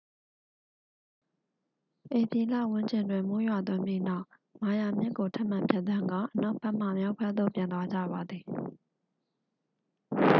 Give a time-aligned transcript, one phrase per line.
[2.17, 4.25] ဧပြီလဝန်းကျင်တွင် မိုးရွာသွန်းပြီးနောက်
[4.61, 8.43] မာယာမြစ်ကို ထပ်မံဖြတ်သန်းကာ အနောက်ဘက်မှ မြောက်ဘက်သို့ ပြန်သွားကြပါသည်